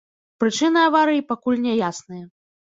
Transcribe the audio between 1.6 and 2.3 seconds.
няясныя.